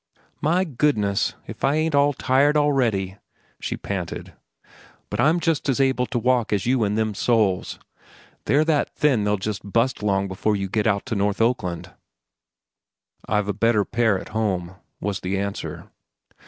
"My 0.41 0.63
goodness!—if 0.63 1.63
I 1.63 1.75
ain't 1.75 1.93
all 1.93 2.11
tired 2.13 2.57
a'ready!" 2.57 3.19
she 3.59 3.77
panted. 3.77 4.33
"But 5.11 5.19
I'm 5.19 5.39
just 5.39 5.69
as 5.69 5.79
able 5.79 6.07
to 6.07 6.17
walk 6.17 6.51
as 6.51 6.65
you 6.65 6.83
in 6.83 6.95
them 6.95 7.13
soles. 7.13 7.77
They're 8.45 8.65
that 8.65 8.89
thin 8.95 9.25
they'll 9.25 9.37
bu'st 9.37 10.01
long 10.01 10.27
before 10.27 10.55
you 10.55 10.69
git 10.69 10.87
out 10.87 11.05
to 11.05 11.15
North 11.15 11.39
Oakland." 11.39 11.91
"I've 13.27 13.47
a 13.47 13.53
better 13.53 13.85
pair 13.85 14.17
at 14.19 14.29
home," 14.29 14.73
was 14.99 15.19
the 15.19 15.37
answer. 15.37 15.91